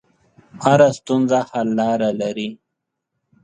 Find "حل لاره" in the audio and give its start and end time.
1.49-2.09